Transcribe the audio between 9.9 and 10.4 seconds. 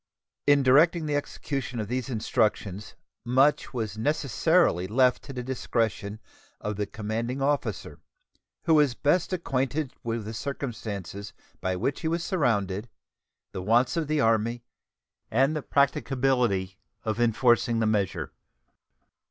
with the